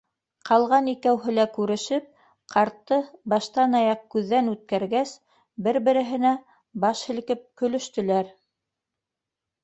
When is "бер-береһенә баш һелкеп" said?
5.67-7.45